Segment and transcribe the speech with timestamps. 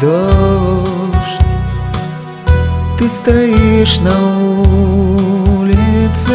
[0.00, 1.42] дождь.
[2.98, 4.16] Ты стоишь на
[5.58, 6.32] улице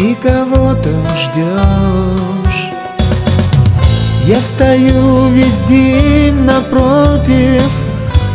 [0.00, 2.70] И кого-то ждешь
[4.24, 7.70] Я стою весь день напротив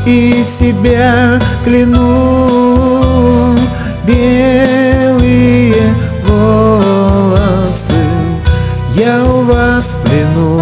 [0.05, 3.57] И себя кляну.
[4.05, 5.73] Белые
[6.27, 7.93] волосы
[8.95, 10.61] Я у вас в плену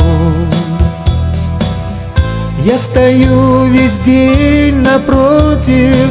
[2.63, 6.09] я стою весь день напротив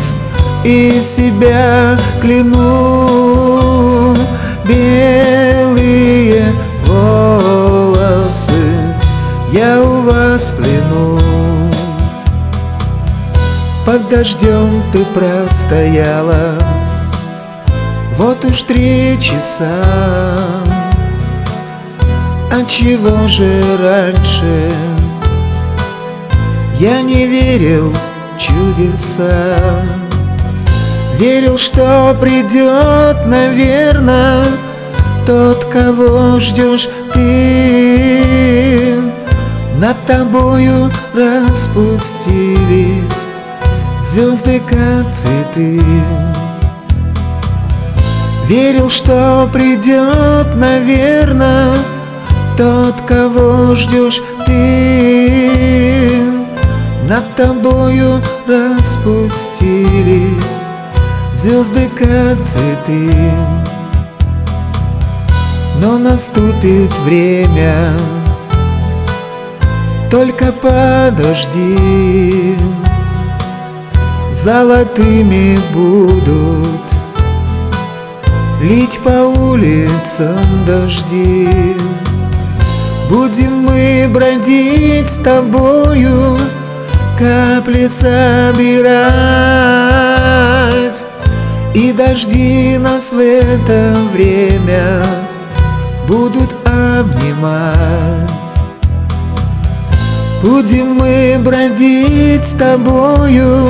[0.64, 4.16] И себя кляну.
[4.64, 6.44] Белые
[6.84, 8.52] волосы
[9.52, 11.19] Я у вас плену.
[13.86, 16.55] Под дождем ты простояла.
[18.16, 19.82] Вот уж три часа.
[22.53, 24.70] А чего же раньше
[26.81, 29.55] я не верил в чудеса.
[31.19, 34.47] Верил, что придет, наверное
[35.27, 38.98] Тот, кого ждешь ты.
[39.77, 42.39] Над тобою распустились
[44.00, 45.83] Звезды, как цветы.
[48.48, 51.75] Верил, что придет, наверное
[52.56, 56.19] Тот, кого ждешь ты
[57.11, 60.62] над тобою распустились
[61.33, 63.11] Звезды, как цветы.
[65.83, 67.97] Но наступит время
[70.09, 72.56] Только подожди.
[74.31, 76.81] Золотыми будут
[78.62, 81.48] Лить по улицам дожди.
[83.09, 86.38] Будем мы бродить с тобою
[87.20, 88.97] капли собирать
[91.75, 95.03] И дожди нас в это время
[96.09, 97.60] будут обнимать.
[100.42, 103.69] Будем мы бродить с тобою,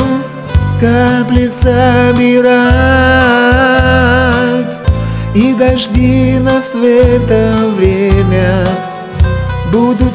[0.81, 2.31] капли собирать
[5.35, 8.65] И дожди нас в это время
[9.73, 10.10] будут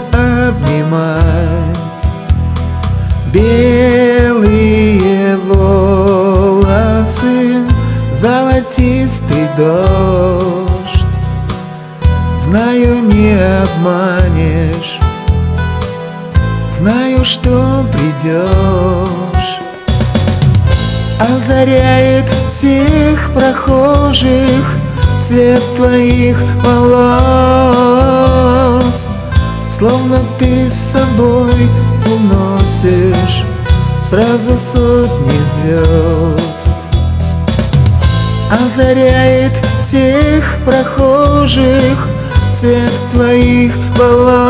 [3.35, 6.56] Белые волосы,
[8.09, 11.19] золотистый дождь.
[12.38, 15.01] Знаю, не обманешь,
[16.69, 19.59] знаю, что придешь.
[21.19, 24.78] Озаряет всех прохожих
[25.19, 27.09] цвет твоих волос.
[29.68, 31.69] Словно ты с собой
[34.06, 36.72] Сразу сотни звезд.
[38.52, 42.08] Озаряет всех прохожих
[42.52, 44.46] Цвет твоих волос.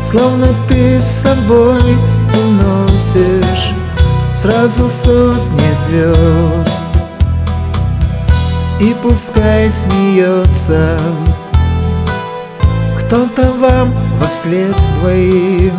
[0.00, 1.98] Словно ты с собой
[2.40, 3.72] уносишь
[4.32, 6.88] Сразу сотни звезд.
[8.78, 11.00] И пускай смеется
[12.96, 15.74] кто-то вам во след двоим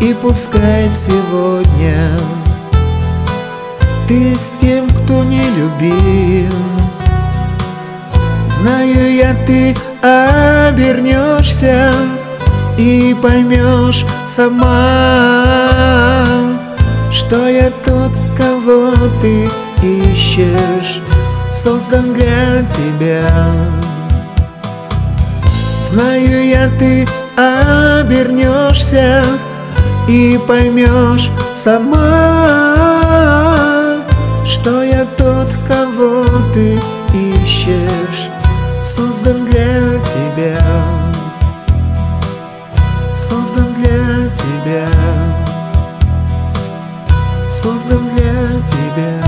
[0.00, 2.18] И пускай сегодня.
[4.06, 6.86] Ты с тем, кто не любим.
[8.48, 11.90] Знаю я, ты обернешься
[12.78, 15.44] И поймешь сама
[17.12, 19.50] Что я тот, кого ты
[19.82, 21.02] ищешь
[21.50, 23.28] Создан для тебя.
[25.80, 27.06] Знаю я, ты
[27.36, 29.22] обернешься
[30.08, 32.04] и поймешь сама,
[34.44, 36.24] что я тот, кого
[36.54, 36.80] ты
[37.12, 38.28] ищешь,
[38.80, 40.58] создан для тебя,
[43.14, 44.88] создан для тебя,
[47.48, 49.25] создан для тебя.